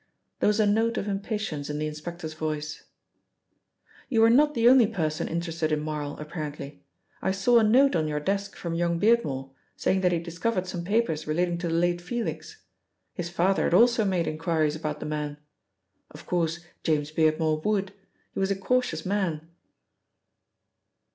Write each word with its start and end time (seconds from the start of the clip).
There 0.39 0.47
was 0.47 0.59
a 0.59 0.65
note 0.65 0.97
of 0.97 1.07
impatience 1.07 1.69
in 1.69 1.77
the 1.77 1.85
inspector's 1.85 2.33
voice. 2.33 2.85
"You 4.09 4.21
were 4.21 4.31
not 4.31 4.55
the 4.55 4.67
only 4.67 4.87
person 4.87 5.27
interested 5.27 5.71
in 5.71 5.79
Marl, 5.81 6.17
apparently. 6.17 6.83
I 7.21 7.29
saw 7.31 7.59
a 7.59 7.63
note 7.63 7.95
on 7.95 8.07
your 8.07 8.19
desk 8.19 8.55
from 8.55 8.73
young 8.73 8.99
Beardmore, 8.99 9.51
saying 9.75 10.01
that 10.01 10.11
he 10.11 10.17
had 10.17 10.25
discovered 10.25 10.65
some 10.65 10.83
papers 10.83 11.27
relating 11.27 11.59
to 11.59 11.67
the 11.67 11.75
late 11.75 12.01
Felix. 12.01 12.63
His 13.13 13.29
father 13.29 13.65
had 13.65 13.75
also 13.75 14.03
made 14.03 14.25
inquiries 14.25 14.75
about 14.75 15.01
the 15.01 15.05
man. 15.05 15.37
Of 16.09 16.25
course, 16.25 16.61
James 16.83 17.11
Beardmore 17.11 17.63
would. 17.63 17.93
He 18.33 18.39
was 18.39 18.49
a 18.49 18.55
cautious 18.55 19.05
man." 19.05 19.49